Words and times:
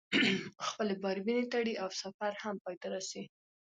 خپلې 0.67 0.93
باربېنې 1.03 1.45
تړي 1.53 1.73
او 1.83 1.89
سفر 2.01 2.31
هم 2.43 2.55
پاى 2.63 2.75
ته 2.81 2.87
رسي. 2.95 3.23